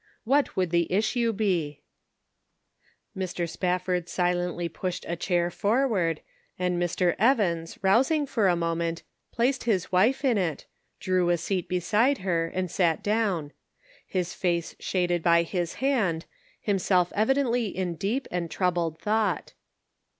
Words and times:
What 0.23 0.57
would 0.57 0.71
the 0.71 0.91
issue 0.91 1.31
be? 1.31 1.81
Measuring 3.13 3.43
Responsibility. 3.43 4.07
409 4.07 4.07
Mr. 4.07 4.09
Spafford 4.09 4.09
silently 4.09 4.67
pushed 4.69 5.05
a 5.07 5.15
chair 5.15 5.51
forward, 5.51 6.21
and 6.57 6.81
Mr. 6.81 7.15
Evaus, 7.19 7.77
rousing 7.83 8.25
for 8.25 8.47
a 8.47 8.55
moment, 8.55 9.03
placed 9.31 9.65
his 9.65 9.91
wife 9.91 10.25
in 10.25 10.39
it, 10.39 10.65
drew 10.99 11.29
a 11.29 11.37
seat 11.37 11.69
beside 11.69 12.17
her 12.25 12.47
and 12.47 12.71
sat 12.71 13.03
down; 13.03 13.51
his 14.07 14.33
face 14.33 14.75
shaded 14.79 15.21
by 15.21 15.43
his 15.43 15.75
hand, 15.75 16.25
him 16.59 16.79
self 16.79 17.13
evidently 17.15 17.67
in 17.67 17.93
deep 17.93 18.27
and 18.31 18.49
troubled 18.49 18.97
thought. 18.97 19.53